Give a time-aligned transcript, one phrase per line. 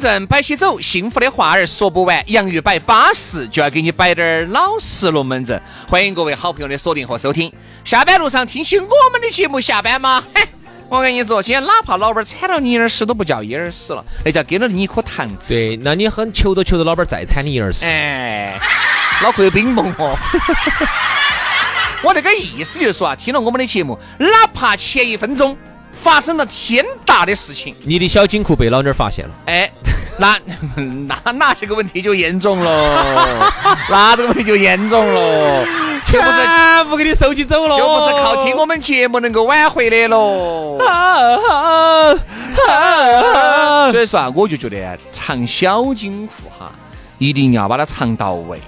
[0.00, 2.22] 龙门阵摆起走，幸福的话儿说不完。
[2.28, 5.60] 洋芋摆巴适，就要给你摆点儿老实龙门阵。
[5.86, 7.52] 欢迎各位好朋友的锁定和收听。
[7.84, 10.24] 下班路上听起我们的节目，下班吗？
[10.34, 10.42] 嘿，
[10.88, 15.48] 我跟你说，今天哪怕老板踩了你一耳屎，都不叫一耳屎了，那叫给了你一颗糖吃。
[15.50, 17.84] 对，那你很求着求着，老板再铲你一耳屎。
[17.84, 18.58] 哎，
[19.22, 20.16] 脑壳有冰崩哦。
[22.02, 25.54] 我这个意思就是说啊，听了我们的节目，哪怕前一分钟
[25.92, 29.30] 发生了天大的事情，你的小金库被老妞儿发现了。
[29.46, 29.70] 哎，
[30.18, 30.38] 那
[31.24, 33.52] 那那这个问题就严重了，
[33.90, 35.64] 那这个问题就严重了，
[36.10, 40.78] 就不是全部给你收起走了，就不是靠听我们节目能够挽回的喽。
[43.90, 46.72] 所以说啊，我就觉得啊藏小金库哈，
[47.18, 48.58] 一定要把它藏到位。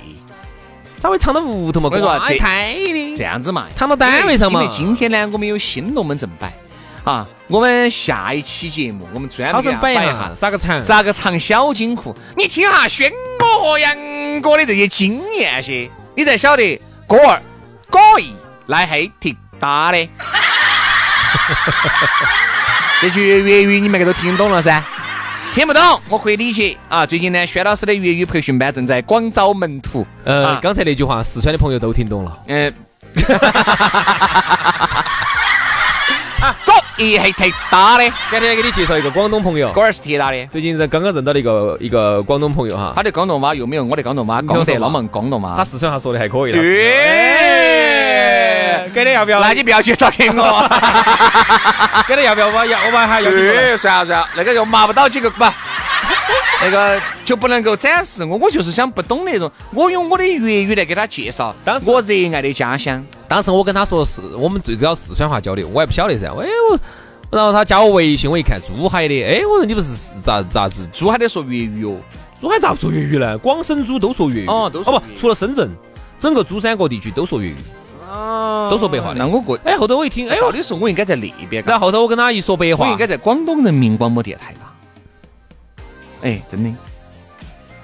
[0.98, 1.86] 咋会藏到屋头嘛？
[1.86, 6.52] 我跟你说这太的这样子嘛，藏到单位上嘛因为今天呢，我们有新龙门阵摆
[7.04, 10.84] 啊，我们下一期节目我们专门摆一下咋个藏？
[10.84, 12.16] 咋个藏小金库？
[12.36, 17.42] 你听下轩哥和杨哥的这些经验些，你才晓得哥儿
[17.90, 18.32] 哥一
[18.66, 19.98] 来黑铁打的。
[23.00, 24.80] 这句粤语你们个都听懂了噻？
[25.52, 27.04] 听不懂我可以理解啊。
[27.04, 30.06] 最近呢，轩老师的粤语培训班正在广招门徒。
[30.22, 32.38] 呃啊，刚才那句话，四川的朋友都听懂了。
[32.46, 32.72] 嗯。
[36.64, 40.46] 哥一黑铁打的，改天给你介绍一个广东朋友哥，儿是铁打的。
[40.46, 45.54] 最近认刚刚认到的一个一个广东朋友哈，他的广东话又没有我的广东话讲得那么广东话。
[45.56, 46.58] 他四川话说的还可以了。
[46.58, 46.82] 对，
[48.94, 49.40] 改天要不要？
[49.40, 50.68] 那你不要介绍给我。
[52.08, 53.30] 改天要不要把要我把他要，
[53.76, 55.44] 算了算了， 那个又麻不到几个不，
[56.62, 57.00] 那个
[57.32, 58.36] 就不能够展示我。
[58.36, 63.02] 我就是想不懂那种，我用我的粤语来给他介绍当时我热爱的家乡。
[63.26, 66.26] 当时我跟他说是我们最主要四川话交流，我还不晓得噻。
[66.26, 66.78] 哎我，
[67.30, 70.86] 然后他加我微信，我一看珠海的，哎我说你不是咋咋子？
[70.92, 71.96] 珠海的说粤语哦，
[72.38, 73.38] 珠海咋不说粤语呢？
[73.38, 75.70] 广深珠都说粤语哦都说哦不，除了深圳，
[76.20, 77.56] 整个珠三角地区都说粤语，
[78.70, 84.58] 都说白话的那我过，哎后头我一听，哎呦，照理说我应该在那边，然后后头我跟他一说白话我应，该在广东人民广播电台吧。
[86.20, 86.70] 哎，真的，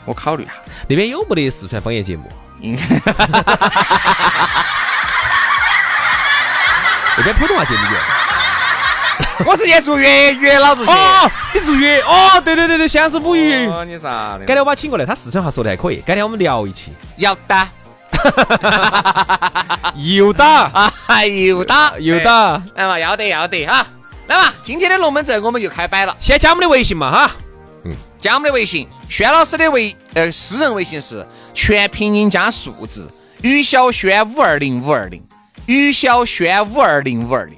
[0.09, 0.53] 我考虑一下，
[0.89, 2.25] 那边有没得四川方言节目？
[7.17, 7.99] 那边普通话节目有。
[9.47, 10.91] 我直接做粤语，老子去。
[10.91, 13.67] 哦，你做粤哦，对对对对，现是母语。
[13.69, 14.45] 哦，你啥的？
[14.47, 16.01] 改天我把他请过来，他四川话说的还可以。
[16.07, 16.93] 改天我们聊一期。
[17.17, 17.69] 要打
[19.95, 20.93] 又打啊，
[21.25, 22.19] 又打又。
[22.21, 23.87] 打，来嘛，要得要得哈。
[24.27, 26.17] 来嘛，今天的龙门阵我们就开摆了。
[26.21, 27.31] 先加我们的微信嘛哈。
[28.21, 33.09] 加我们的微信，轩老师的微呃私人微信是全拼音加数字，
[33.43, 35.23] 于小轩五二零五二零，
[35.67, 37.57] 于小轩五二零五二零。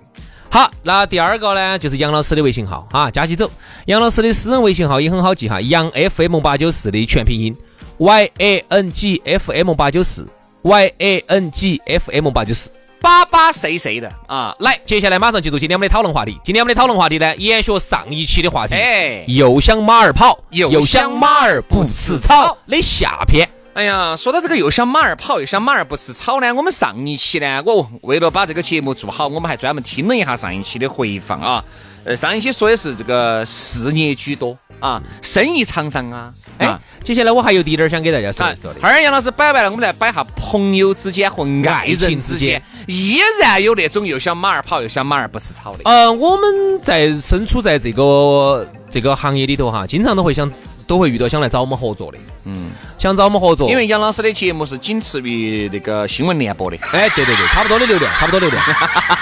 [0.50, 3.50] 好，那第二个呢，就是杨老师的微信号啊，加起走。
[3.86, 7.56] 杨老师的私人微信号也很好记哈，杨 FM 八九四的全拼音
[7.98, 10.26] ，Y A N G F M 八九四
[10.62, 12.70] ，Y A N G F M 八九四。
[13.00, 14.54] 巴巴谁谁的啊？
[14.60, 16.38] 来，接下来马上进入今天我们的讨论话题。
[16.44, 23.48] 今天我们的讨论话题呢，延续上一期的话题，哎又想马儿跑，又想马儿不吃草的下篇。
[23.72, 31.64] 哎呀，说到这个又想马儿跑，又想马儿不吃草呢，我们上一期呢，我为了把这个节目做好，我们还专门听了一下上一期的回放啊。
[32.04, 38.80] 呃，上一期说的是这个事业居多啊，生意场上啊，哎啊，接下来我还有滴点儿想给大家说啊一说的。
[38.80, 45.82] 哈儿杨老师摆完了，我们来摆下朋友之间和爱人之间，依然有那种又想马儿跑又想马儿不吃草的。
[45.84, 50.50] 呃，我们在身处在这个这个行业里头哈，经常都会想
[50.90, 58.60] 都会遇到想来找我们合作的，嗯，想找我们合作，因为杨老师的节目是仅次于那个新闻联播的，哎，对对对，差不多的流量，差不多流量。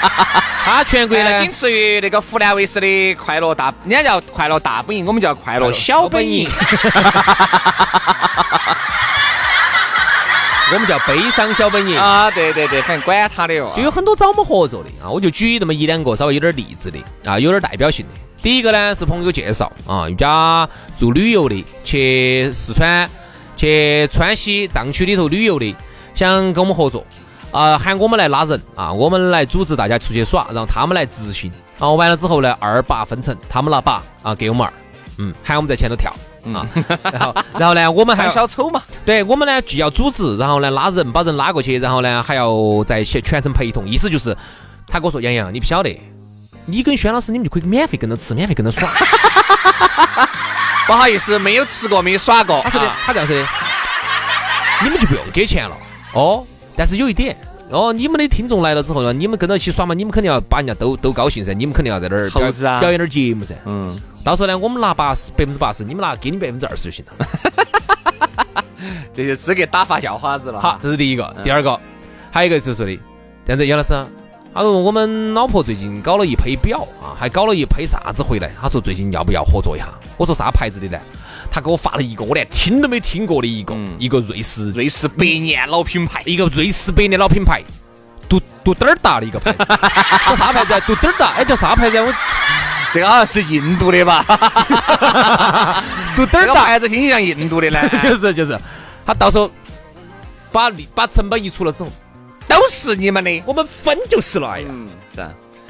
[0.65, 6.49] 他全国呢，仅次于那个湖南卫视的快乐大，人家叫快乐大本营，我们叫快乐小本营。
[10.71, 13.73] 我们叫悲伤小本营啊，对对对，反正管他的哟。
[13.75, 18.21] 就有很多找我们合作的啊，我就举那么一两个稍微有点例子的啊，有点代表性的。
[18.43, 23.09] 第一个呢是朋友介绍啊，一家做旅游的，去四川、
[23.57, 25.75] 去川西藏区里头旅游的，
[26.15, 27.05] 想跟我们合作。
[27.51, 31.51] 啊，喊我们来拉人啊，我们来组织大家出去耍，然后他们来执行。
[31.79, 34.73] 然后完了之后呢，二八分成，他们拿八啊给我们二，
[35.17, 36.15] 嗯，喊我们在前头跳
[36.55, 36.67] 啊。
[37.13, 38.83] 然后，然后呢，我们还小丑嘛？
[39.05, 42.51] 对，我们呢既要组织，然后呢拉人，把人拉过去，然后呢还要
[42.85, 43.89] 在全全程陪同。
[43.89, 44.37] 意思就是，
[44.87, 46.01] 他跟我说杨洋，你不晓得，
[46.67, 48.89] 你跟轩老师你们就可以免费跟着吃，免费跟着耍。
[50.87, 52.61] 不好意思，没有吃过，没有耍过。
[52.63, 53.47] 他说的，他这样说的，
[54.83, 55.77] 你们就不用给钱了
[56.15, 56.45] 哦。
[56.75, 57.37] 但是有一点
[57.71, 63.55] 哦，你们的听众来了之后呢，你们跟着一起耍嘛，你们肯定要把人家都都高兴噻，你们肯定要在那儿投资啊，表演点节目噻。
[63.67, 67.27] 嗯，到时候呢，我们拿八十百分之八十，你们拿给你百分之二十就行了。
[69.13, 70.61] 这就资格打发叫花子了。
[70.61, 71.79] 好，这是第一个，第二个，
[72.31, 72.99] 还有一个就是说的，
[73.45, 74.07] 这样子，杨老师，
[74.55, 79.89] 他说我们老婆最近搞了一批表啊，还搞了一批啥子回来，他说最近要不要合作一下？
[80.17, 80.99] 我说啥牌子的呢？
[81.51, 87.63] 他给我发了一个我连听都没听过的一个一个瑞士瑞士百年老品牌，一个瑞士百年老品牌，
[88.29, 89.59] 杜杜点儿大的一个牌子，
[90.27, 90.83] 叫啥牌子？
[90.87, 91.99] 杜点儿大，哎，叫啥牌子？
[92.01, 92.15] 我
[92.91, 94.25] 这个好像是印度的吧？
[96.17, 98.59] 杜点儿大牌子听起像印度的呢， 就是就是，
[99.05, 99.51] 他到时候
[100.53, 101.91] 把把成本一出了之后，
[102.47, 104.69] 都是你们的，我们分就是了，哎呀，
[105.15, 105.27] 是。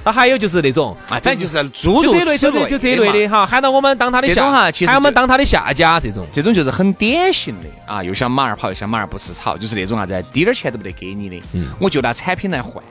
[0.09, 4.51] 他还有就是那种，反正就是诸如此类，就这类的哈，喊到我们当他的下，
[4.87, 11.43] 喊我们当他的下家，这种，这种就是很典型的啊，又想马儿跑，又想马儿不吃草，就是那种啥子，滴点钱都不得给你的，
[11.79, 12.83] 我就拿产品来换。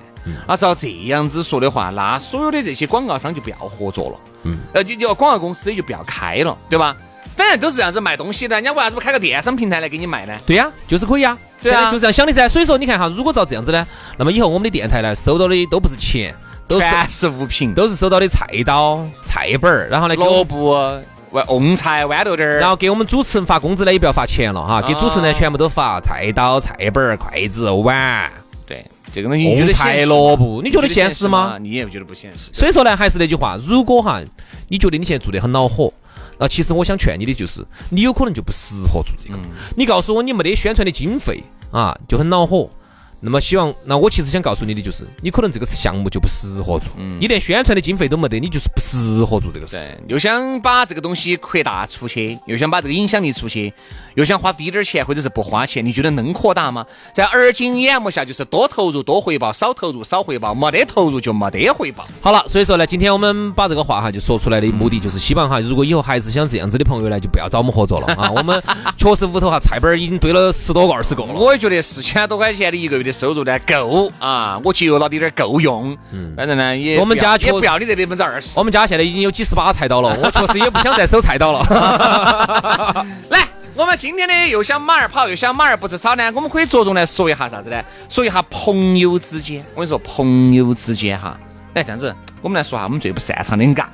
[0.45, 6.95] 啊，照这样子说的话，那所有的这些广告商就不要合作了，嗯，呃，就就广告公司也就不要开了，对吧？
[7.35, 10.37] 反正都是这样子卖东西的，人家为啥子不开个电商平台来给你卖呢？
[10.45, 12.49] 对呀，就是可以啊，对啊，就这样想的噻。
[12.49, 13.87] 所以说，你看哈，如果照这样子呢，
[14.17, 16.35] 那么以后我们的电台呢，收到的都不是钱。
[16.67, 28.31] 全是物品，都是收到的菜刀、菜本儿，然后呢，萝卜、蕹菜、豌豆丁儿，然后给我们主持人发工资呢，也不要发钱了哈，给主持人呢全部都发菜刀、菜本儿、筷子、碗。
[28.65, 28.83] 对，
[29.13, 31.57] 这个东西蕹菜、萝卜，你觉得现实吗？
[31.59, 32.49] 你也觉得不现实。
[32.53, 34.21] 所以说呢，还是那句话，如果哈，
[34.67, 35.91] 你觉得你现在做的很恼火，
[36.37, 39.39] 那其实我想劝你的就是，你有可能就不适合做这个。
[39.75, 42.69] 你告诉我你没得宣传的经费啊，就很恼火。
[43.19, 46.87] 那么希望，那我其实想告诉你的就是，你可能这个项目就不适合做，
[47.19, 49.75] 你连宣传的经费都没得，你就是不适合做这个事。
[49.75, 53.73] 对，又想把这个东西扩大出去，又想把这个影响力出去，
[54.13, 56.85] 又想花低点儿钱或者是不花钱，你觉得能扩大吗？
[57.11, 62.07] 在而今眼目下，就是多投入多回报，少投入少回报，没得投入就没得回报。
[62.21, 68.29] 好了，所以说呢，今天我们把这个话哈就说出来的目的就是希望哈，如果以后还是想这样子的朋友呢，就不要找我们合作了啊。
[68.29, 68.61] 我们
[68.95, 71.33] 确实屋头哈菜本已经堆了十多个二十个了。
[71.33, 74.11] 我也觉得四千多块钱的一个月的收入呢够。
[74.19, 74.59] 啊！
[74.63, 78.49] 我节约了点点够用，嗯，反正呢也我们家也不要你这百分之二十。
[78.59, 81.63] 我们家现在已经有几十把菜刀了， 我确实也不想再收菜刀了。
[83.29, 87.81] 来，我们今天呢又想马儿跑，又想马儿不吃草呢，我们可以着重来说一下啥子呢？
[88.09, 89.63] 说一下朋友之间。
[89.73, 91.37] 我跟你说，朋友之间哈，
[91.73, 93.85] 来这样子，我们来说下我们最不擅长的尬。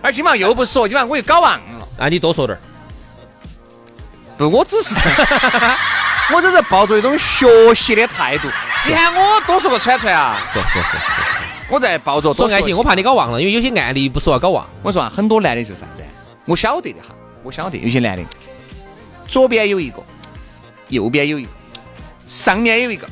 [0.00, 1.88] 而今晚又不说，今晚我又搞忘了。
[1.98, 2.60] 那你多说点儿。
[4.36, 4.94] 不，我只是。
[6.34, 8.48] 我只是抱着一种学习的态度，
[8.88, 10.42] 你喊我多说个串串啊！
[10.46, 10.98] 是是是是，
[11.68, 14.66] 我在抱着说爱情，我怕你搞忘了，因为有些案例不说搞忘。
[14.82, 16.02] 我说啊，很多男的就是啥子？
[16.46, 18.24] 我晓得的哈，我晓得有些男的，
[19.26, 20.02] 左边有一个，
[20.88, 21.50] 右边有一个，
[22.26, 23.06] 上面有一个，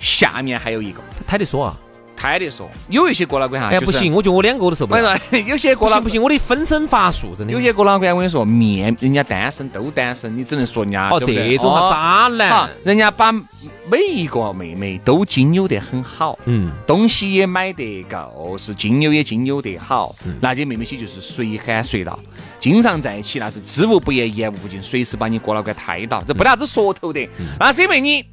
[0.00, 1.76] 下面还有一个，他得说啊。
[2.22, 5.18] 开的说，有一些哥老倌哈，哎不行，我觉得我两个都受不了。
[5.44, 7.52] 有些哥老不行，我的分身乏术，真的。
[7.52, 22.16] 有些哥老倌我跟你说，面人家单身都单身，你只能说人家哦这种渣男，人家把每一个妹妹都经营得很好，嗯，东西也买得够，是经营也经营得好，那些妹妹些就是随喊随到，
[22.60, 28.24] 经常在一起，那是知无不言，言无不尽，随时把你哥老倌抬到，这不得啥子说头的，那是因为你，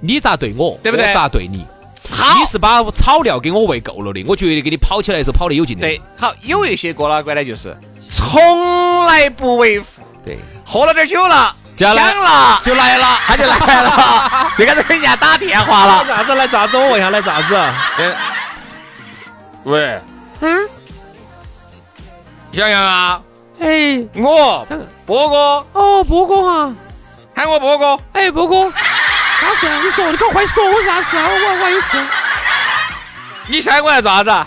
[0.00, 1.12] 你咋对我，对不对？
[1.12, 1.66] 咋对你？
[2.10, 5.82] 你是把草料给我喂够了的，我绝对给你跑起来的时候跑得有劲的。
[5.82, 7.76] 对，好，有一些哥老倌呢，就是
[8.08, 9.86] 从来不维护。
[10.24, 12.60] 对，喝了点酒了，想了。
[12.62, 16.06] 就来了，他就来了，就开始给人家打电话了。
[16.06, 16.76] 啥子来咋子？
[16.76, 17.74] 我问下来咋子？
[19.64, 20.00] 喂，
[20.40, 20.68] 嗯，
[22.52, 23.22] 洋洋啊，
[23.60, 24.86] 哎，我这个。
[25.06, 26.74] 波哥，哦，波哥哈，
[27.34, 27.98] 喊我波哥。
[28.12, 28.72] 哎，波哥，
[29.40, 29.66] 啥事？
[29.82, 31.26] 你说，你赶快说，我啥事啊？
[31.26, 32.06] 我我有事，
[33.46, 34.46] 你现在我要做啥子啊？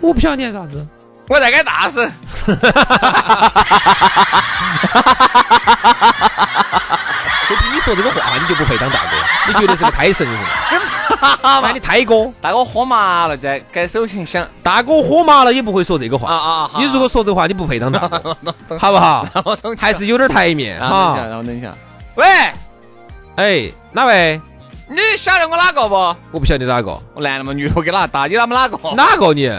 [0.00, 0.86] 我不晓得你啥子。
[1.28, 2.08] 我在干大事。
[7.48, 9.16] 就凭你说这个话，你就不配当大哥，
[9.48, 10.38] 你绝对是个胎神人。
[11.42, 16.28] 那 你胎哥，大哥喝麻了，在改手情想大哥喝麻了也不会说这个话。
[16.32, 16.70] 啊啊！
[16.76, 18.36] 你如果说这个话，你不配当大哥，
[18.78, 19.26] 好不好？
[19.78, 21.28] 还是有点台面啊等一下，哈。
[21.28, 21.72] 让我等一下。
[22.16, 22.26] 喂，
[23.36, 24.40] 哎，哪位？
[24.88, 25.94] 你晓得我哪个不？
[26.30, 28.26] 我不晓得哪个，我男的嘛，女的我给哪个打？
[28.26, 28.78] 你他妈哪个？
[28.94, 29.50] 哪个你？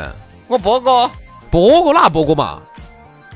[0.48, 1.10] 我波哥。
[1.50, 2.60] 波哥哪波哥嘛？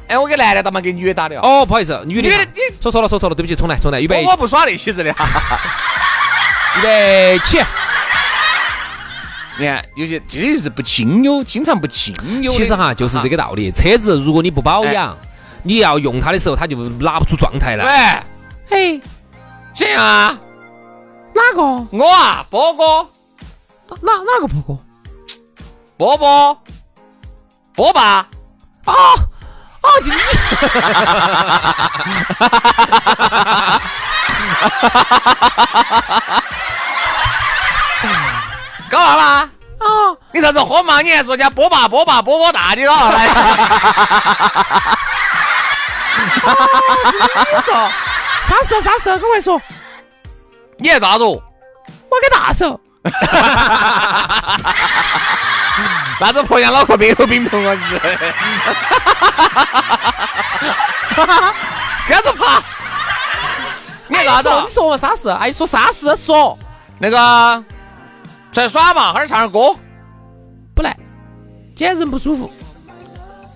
[0.07, 1.61] 哎，我给男的打嘛，给女的打的哦。
[1.61, 5.09] 哦，不好意思，女的女的，你说错了，说错了，对不起，重来，重来，预备，我我不耍那些子的。
[6.79, 7.59] 预备起。
[9.59, 12.51] 你看，有些这些是不经有，经常不经有。
[12.51, 13.71] 其实哈，就是这个道理。
[13.71, 15.15] 车子如果你不保养，
[15.63, 18.23] 你要用它的时候，它就拿不出状态来。
[18.69, 19.01] 喂，哎，
[19.73, 20.37] 行啊，
[21.33, 21.61] 哪个？
[21.97, 23.07] 我啊，波哥，
[24.01, 24.77] 哪哪个波哥？
[25.97, 26.61] 波波，
[27.75, 28.27] 波爸。
[28.85, 28.93] 啊
[29.81, 29.87] 啊！
[30.03, 30.17] 就你
[38.89, 39.49] 搞啥啦？
[39.79, 39.87] 啊！
[40.33, 41.01] 你啥子喝嘛？
[41.01, 43.27] 你还说人家波爸波爸波波大，你搞啥来？
[47.53, 47.89] 你说
[48.47, 48.81] 啥事？
[48.81, 49.09] 啥事？
[49.17, 49.61] 赶快说！
[50.77, 51.23] 你还咋子？
[51.23, 51.41] 我
[52.21, 52.79] 给大手。
[56.19, 57.99] 啥子婆娘脑壳没有冰碰我是？
[62.07, 62.61] 干子爬？
[64.07, 64.49] 你还咋子？
[64.61, 64.97] 你说嘛？
[64.97, 65.29] 啥事？
[65.29, 66.15] 哎，说啥事？
[66.15, 66.57] 说
[66.99, 67.63] 那个
[68.51, 69.75] 出来耍嘛，哈儿唱点歌，
[70.75, 70.95] 不来，
[71.75, 72.51] 今天人不舒服。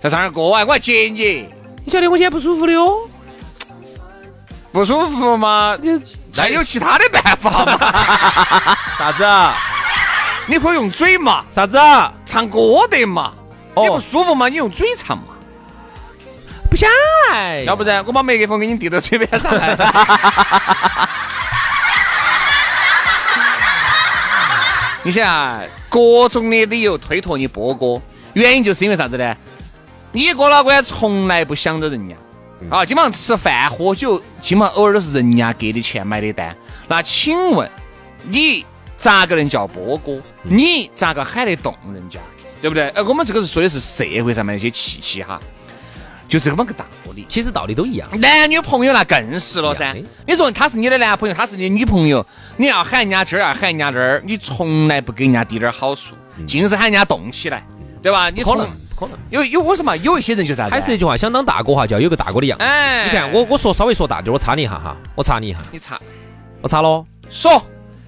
[0.02, 1.50] 再唱点歌哎，我还接你。
[1.86, 3.08] 你晓得我今天不舒服的哟。
[4.76, 5.78] 不舒服吗？
[5.82, 5.98] 你
[6.36, 7.80] 那有其他的办法吗？
[9.00, 9.24] 啥子？
[10.48, 11.80] 你可以用嘴嘛，啥子？
[12.26, 13.32] 唱歌得嘛。
[13.76, 15.28] 哦你不舒服嘛，你用嘴唱嘛。
[16.70, 16.90] 不想
[17.32, 17.64] 来。
[17.64, 19.78] 要不然我把麦克风给你递到嘴边上来。
[25.04, 28.02] 你想啊，各种的理由推脱你波哥，
[28.34, 29.34] 原因就是因为啥子呢？
[30.12, 32.14] 你哥老倌从来不想着人家
[32.70, 36.56] 啊，基本上吃饭喝酒，基本上偶尔都是人家给的钱买的单。
[36.88, 37.70] 那请问
[38.24, 38.66] 你
[38.98, 40.22] 咋个能叫波哥？
[40.44, 42.20] 你咋个喊得动人家？
[42.62, 42.90] 对不对？
[42.90, 45.40] 呃，我们这个是说的是社会上面一些气息哈，
[46.28, 47.26] 就这么个道理。
[47.30, 48.10] 其实道理都一样。
[48.20, 49.96] 男女朋友那更是了噻。
[50.26, 52.26] 你说他是你的男朋友，他是你的女朋友，
[52.58, 56.16] 你要喊人家这儿，要喊人家那儿，你从来不给人家滴点儿好处，
[56.48, 57.64] 尽是喊人家动起来，
[58.02, 58.32] 对吧？
[58.32, 59.18] 你从可能不可能。
[59.30, 60.72] 有有我说嘛，有一些人就是啥子？
[60.72, 62.64] 还是那句话，想当大哥哈，就要有个大哥的样子。
[62.64, 66.00] 哎，你看我，我说稍微说大点儿，我插你一下哈，我插你一下，你查
[66.62, 67.06] 我插喽。
[67.30, 67.62] 说，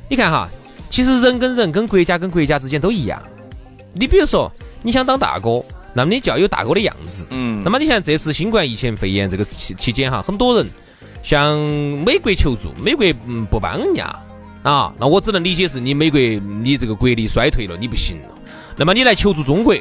[0.09, 0.47] 你看哈，
[0.89, 3.21] 其实人跟人、跟国家跟国家之间都一样。
[3.93, 4.51] 你比如说，
[4.83, 5.63] 你想当大哥，
[5.93, 7.25] 那么你就要有大哥的样子。
[7.31, 10.67] 嗯那么你像这次新冠疫情肺炎这个期期间哈，很多人
[11.23, 11.57] 向
[12.05, 14.05] 美国求助，美国嗯不帮人家
[14.63, 18.29] 啊，那我只能理解是你美国你这个国力衰退了，你不行了。
[18.75, 19.75] 那么你来求助中国，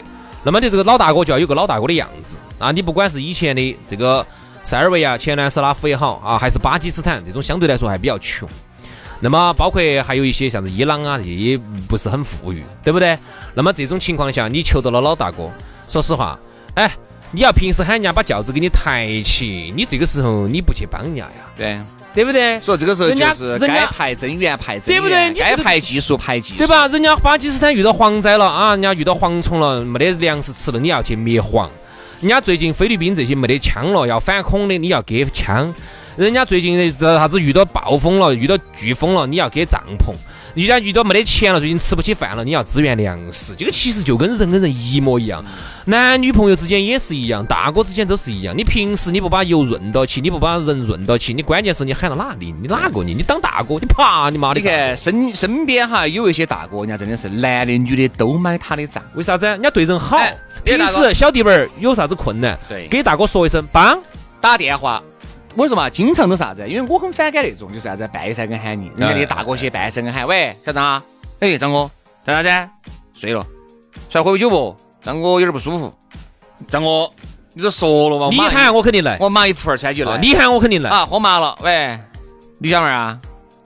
[0.47, 2.71] 那么你这个老大哥就要有个老大哥的样子啊！
[2.71, 4.25] 你不管是以前的这个
[4.63, 8.49] 塞尔维亚、前南斯拉夫也好啊，还是巴基斯坦这种相对来说还比较穷。
[9.19, 13.19] 那么包括还有一些像是伊朗啊，这些也不是很富裕，对不对？
[13.55, 15.51] 那么这种情况下，你求到了老大哥，
[15.89, 16.39] 说实话，
[16.75, 16.97] 哎，
[17.33, 21.79] 你要平时喊人家把轿子给你抬起，你这个时候你不去帮人家呀，对，
[22.15, 22.59] 对不对？
[22.61, 26.67] 所以这个时候就是该排增援派增援，对不对你该这个排技术派技术，对？
[26.67, 26.87] 吧？
[26.89, 31.69] 人家巴基斯坦遇到蝗灾了啊，人家遇到蝗虫了，没得粮食吃了，你要去灭蝗。
[32.21, 35.75] 人家最近菲律宾这些没得枪了，要反恐的，你要给枪。
[36.17, 40.15] 人家最近的啥子遇到暴风了，遇到飓风了，你要给帐篷。
[40.65, 43.55] 人家遇到没得钱了，最近吃不起饭了，你要支援粮食。
[43.57, 45.45] 这个其实就跟人跟人一模一样，
[45.85, 48.57] 男女朋友之间也是一样，大哥之间都是一样。
[48.57, 52.55] 你平时你不把油润到起，你不把人润到起，你关键是你喊到哪里？
[52.61, 53.13] 你哪个你？
[53.13, 54.61] 你当大哥，你怕你妈的！
[54.61, 59.03] 你看身身边哈有一些大哥，人家真的是男的女的都买他的账。
[59.15, 59.45] 为啥子？
[59.45, 60.35] 人家对人好哎。
[60.65, 63.99] 平时小弟们儿有啥子困难，对给大哥说一声帮。
[64.41, 65.03] 打电话，
[65.57, 66.69] 我说嘛，经常都啥子？
[66.69, 71.03] 因为我很反感那种，就是啥子半夜三更喊你，人家那些大哥些半夜三更喊，喂，小张啊，
[71.41, 71.91] 哎，张哥，
[72.25, 72.71] 干啥子？
[73.15, 73.43] 睡了，
[74.11, 74.77] 出来喝杯酒不？
[75.03, 75.93] 张哥有点不舒服。
[76.69, 77.11] 张哥，
[77.55, 80.13] 你都说了嘛，你喊我肯定来，我马上一扶儿穿就来。
[80.13, 80.91] 啊你喊我肯定来。
[80.91, 81.99] 啊，喝麻了，喂，
[82.59, 83.19] 李小妹儿啊，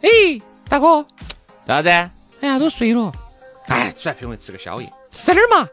[0.02, 0.08] 哎，
[0.68, 1.04] 大哥，
[1.66, 1.88] 在啥子？
[1.88, 3.12] 哎呀，都睡了。
[3.66, 4.92] 哎，出来陪我吃个宵夜，
[5.24, 5.68] 在哪儿嘛？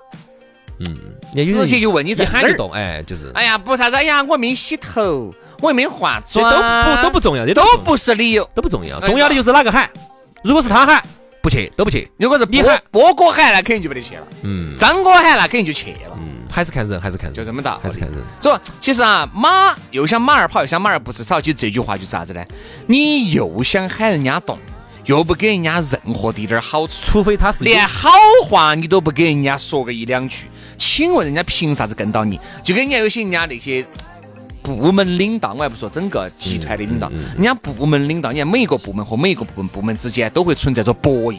[0.79, 0.95] 嗯
[1.33, 6.53] 人直接就问你一在哪儿动，哎，就是，哎呀，不啥子，哎呀，我没洗头，我也没化这妆，
[6.85, 8.47] 都不都不重要，这都不是理由。
[8.53, 9.89] 都不重要，哎重要的就是哪个喊。
[10.43, 11.03] 如果是他喊，
[11.41, 12.09] 不去都不去。
[12.17, 16.17] 如果是你喊波哥喊，那肯定就没得去了；嗯张哥喊，那肯定就去了。
[16.17, 18.17] 嗯，还是看人，还是看人，就这么大，还是看人。
[18.39, 21.41] 所以其实啊，马又想马儿跑，又想马儿不吃草。
[21.41, 22.43] 其实这句话就是啥子呢？
[22.85, 24.59] 你又想喊人家动，
[25.05, 28.09] 又不给人家任何的一点儿好处，除非他是连好
[28.47, 30.45] 话你都不给人家说个一两句，
[30.77, 32.39] 请问人家凭啥子跟到你？
[32.63, 33.85] 就跟人家有些人家那些。
[34.75, 41.37] 部门领导，我还不说整个集团的领导，人家部门领导，你看每一个部门和每一个部门部门之间都会存在着博弈。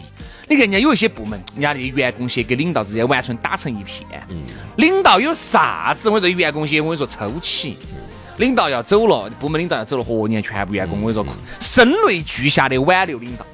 [0.49, 4.07] 你看人家有一些部门，人家的员工些跟领导之间完全打成一片。
[4.77, 7.77] 领导有啥子，我跟你说员工些，我跟你说抽起。
[8.39, 13.45] 领导要走了，部门领导要走了，嚯，你看全部员工，我跟你说，声泪俱下的挽留领导。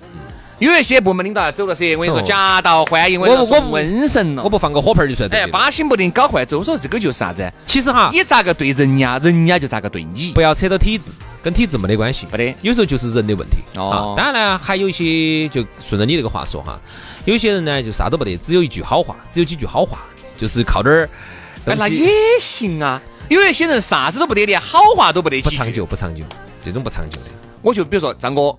[0.60, 4.42] 有一些部门领导要走了噻，我跟你说，哦夹道欢迎，我我我送瘟神了。
[4.42, 5.52] 我不放个火盆就算对哎，的。
[5.52, 6.58] 巴心不定搞坏走。
[6.58, 7.52] 我说这个就是啥子？
[7.66, 10.30] 其实哈，你咋个对人家，人家就咋个对你。
[10.32, 11.10] 不要扯到体制，
[11.42, 12.26] 跟体制没得关系。
[12.30, 13.56] 没得有时候就是人的问题。
[13.76, 16.78] 哦啊，当然呢，还有一些就顺着你这个话说哈，
[17.24, 19.98] 有些人呢就啥都不得，只有一句好话，只有几句好话，
[20.36, 21.08] 就是靠点儿
[21.66, 22.08] 哎，那也
[22.40, 23.02] 行啊。
[23.28, 25.42] 有一些人啥子都不得，连好话都不得。
[25.42, 26.22] 不长久，不长久，
[26.64, 27.26] 这种不长久的。
[27.62, 28.54] 我就比如说张哥，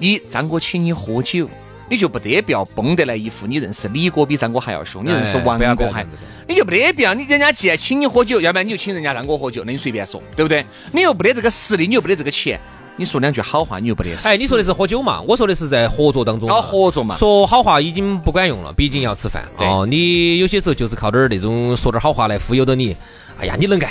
[0.00, 1.48] 你张哥请你喝酒，
[1.88, 6.04] 你就不得必要绷得来一副你认识李哥比张哥还要凶，你认识王哥还
[6.48, 7.14] 你就不得必要。
[7.14, 10.64] 你人家既然请你喝酒，要不然你就请人家张哥喝酒，那你随便说，对不对？
[10.92, 12.58] 你又没得这个实力，你又没得这个钱，
[12.96, 14.10] 你说两句好话，你又不得。
[14.24, 15.20] 哎，你说的是喝酒嘛？
[15.22, 16.54] 我说的是在合作当中嘛。
[16.54, 17.16] 搞合作嘛？
[17.16, 19.86] 说好话已经不管用了，毕竟要吃饭哦。
[19.88, 22.96] 你有些时候就是靠点儿那种说点儿好话来忽悠到你。
[23.38, 23.90] 哎呀，你能干！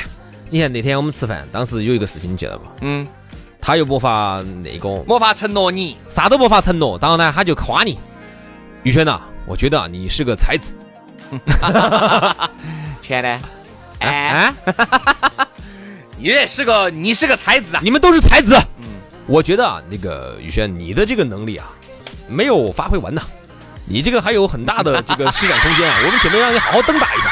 [0.52, 2.66] 你看那天我们吃饭，当时有一个事情你记得不？
[2.82, 3.08] 嗯，
[3.62, 5.98] 他又没法那个，没法承诺你。
[6.10, 7.98] 啥都没法承诺，当然后呢，他就夸你，
[8.84, 10.76] 宇轩呐，我觉得啊你是个才子。
[13.02, 13.40] 钱呢？
[14.00, 14.56] 哎，啊，
[16.18, 17.82] 你也是个，你是个才子啊！
[17.84, 18.56] 你们都是才子。
[18.80, 18.86] 嗯
[19.28, 21.68] 我觉得啊，那个宇轩，你的这个能力啊，
[22.28, 23.22] 没有发挥完呐，
[23.86, 27.30] 你这个还有很大的这个施展空间啊， 我们准备让你好好登打一下。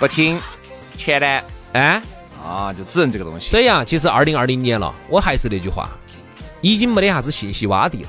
[0.00, 0.40] 不听，
[0.96, 1.40] 钱呢？
[1.74, 2.02] 哎，
[2.42, 3.50] 啊，就只能这个东西。
[3.50, 5.88] 所以啊，其实二零二零年了，我还是那句话，
[6.60, 8.08] 已经没得啥子信息洼地了，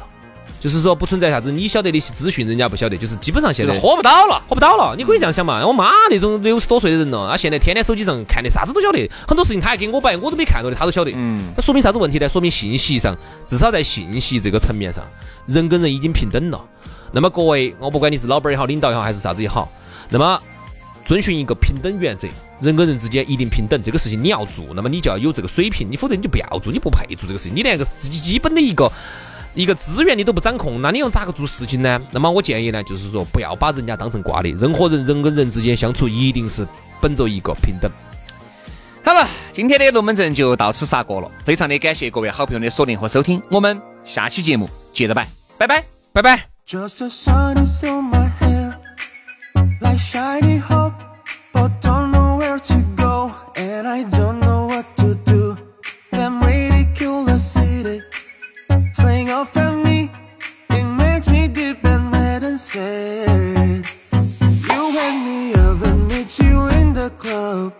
[0.59, 4.41] 就是说不存在啥子你晓得的资讯，人家不晓得，就是基本上现在喝不到了。
[4.47, 4.95] 喝不到了。
[4.97, 11.11] 你可以这样想嘛，我妈那种六十多岁的人了，她现在天天手机上看的啥子都晓得，很多事情她还给我摆，我都没看到的，她都晓得。
[11.15, 12.27] 嗯，这说明啥子问题呢？
[12.27, 13.15] 说明信息上，
[13.47, 15.03] 至少在信息这个层面上，
[15.47, 16.61] 人跟人已经平等了。
[17.11, 19.71] 那么各位，我不管你是老板也好，领导也好，还是啥子也好，
[20.09, 20.39] 那么
[21.09, 22.27] 遵循一个平等原则，
[22.61, 28.91] 人跟人之间一定平等，这个事情你要做，那么你就要有这个水平，你否则你就不要做，你不配做这个事情，你连个自己基本的一个。
[29.55, 31.99] 一个资源你都不掌控，那你又咋个做事情呢？
[32.11, 36.65] 那么我建议呢，就是说不要把人家当成瓜的，任何人人跟人之间相处一定是
[37.01, 37.91] 本着一个平等。
[39.03, 46.45] 好了，今天的龙门阵就到此杀过了，非常的感谢各位好朋友的锁定和收听，我们下期节目接着摆，拜拜，拜拜。
[46.67, 48.75] Just the sun is on my head,
[49.81, 50.88] like shiny hope,
[51.59, 55.57] but don't know where to go, and I don't know what to do.
[56.13, 58.01] Damn ridiculous city,
[58.95, 60.09] playing off at me,
[60.69, 63.85] it makes me deep and mad and sad.
[64.71, 67.73] You wake me up and meet you in the club.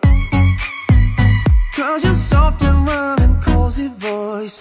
[1.76, 4.58] Cause your soft and warm and cozy voice.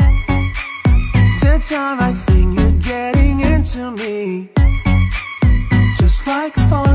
[1.42, 4.48] That time I think you're getting into me.
[5.98, 6.87] Just like a falling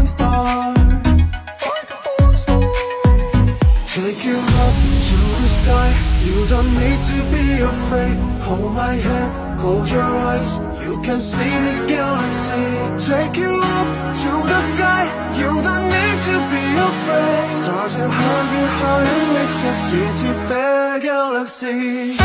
[8.54, 10.48] Hold my hand, close your eyes.
[10.86, 12.66] You can see the galaxy.
[13.10, 13.88] Take you up
[14.22, 15.04] to the sky.
[15.40, 17.64] You don't need to be afraid.
[17.64, 22.16] Start to hug your heart makes you see to fair galaxy.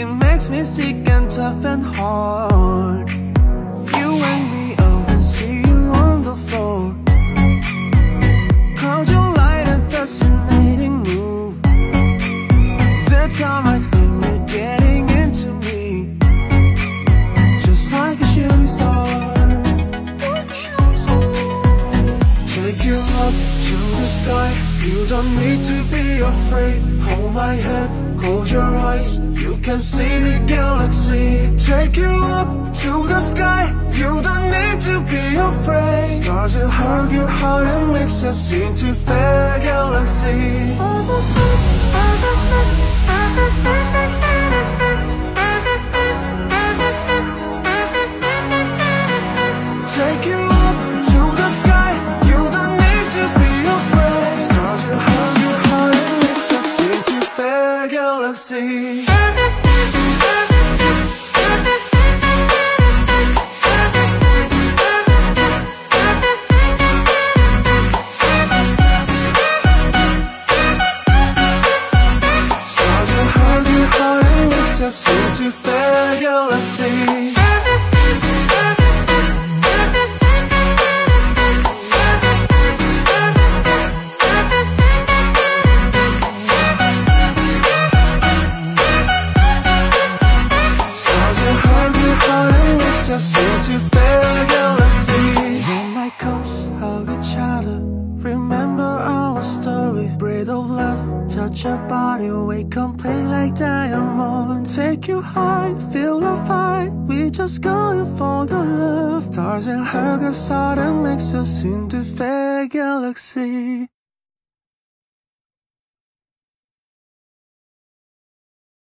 [0.00, 3.10] It makes me sick and tough and hard.
[3.98, 6.96] You wake me up and see you on the floor.
[8.80, 11.60] Called your light and fascinating move.
[13.12, 16.16] The time I think you're getting into me,
[17.60, 19.06] just like a shooting star.
[22.54, 23.34] Take you up
[23.68, 24.50] to the sky.
[24.80, 26.80] You don't need to be afraid.
[27.02, 27.89] Hold my hand,
[29.70, 31.48] can see the galaxy.
[31.56, 33.70] Take you up to the sky.
[33.92, 36.22] You don't need to be afraid.
[36.24, 40.76] Stars will hug your heart and makes us into fair galaxy.